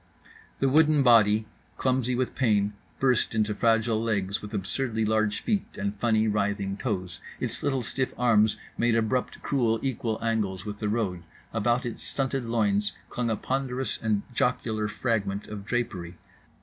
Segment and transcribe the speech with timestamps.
[0.57, 1.45] —The wooden body,
[1.77, 7.19] clumsy with pain, burst into fragile legs with absurdly large feet and funny writhing toes;
[7.39, 11.21] its little stiff arms made abrupt cruel equal angles with the road.
[11.53, 16.17] About its stunted loins clung a ponderous and jocular fragment of drapery.